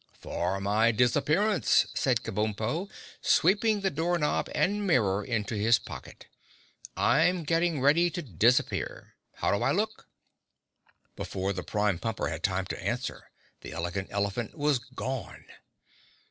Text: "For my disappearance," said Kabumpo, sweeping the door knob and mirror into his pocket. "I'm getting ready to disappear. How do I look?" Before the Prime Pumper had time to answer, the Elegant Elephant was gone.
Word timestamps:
"For 0.13 0.59
my 0.59 0.91
disappearance," 0.91 1.85
said 1.93 2.23
Kabumpo, 2.23 2.89
sweeping 3.21 3.81
the 3.81 3.91
door 3.91 4.17
knob 4.17 4.49
and 4.55 4.87
mirror 4.87 5.23
into 5.23 5.53
his 5.53 5.77
pocket. 5.77 6.25
"I'm 6.97 7.43
getting 7.43 7.79
ready 7.81 8.09
to 8.09 8.23
disappear. 8.23 9.13
How 9.33 9.55
do 9.55 9.61
I 9.63 9.71
look?" 9.71 10.07
Before 11.15 11.53
the 11.53 11.61
Prime 11.61 11.99
Pumper 11.99 12.29
had 12.29 12.41
time 12.41 12.65
to 12.65 12.83
answer, 12.83 13.29
the 13.59 13.73
Elegant 13.73 14.07
Elephant 14.09 14.57
was 14.57 14.79
gone. 14.79 15.45